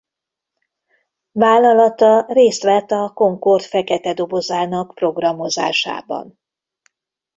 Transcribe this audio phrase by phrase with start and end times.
[1.31, 6.39] Vállalata részt vett a Concorde fekete dobozának programozásában.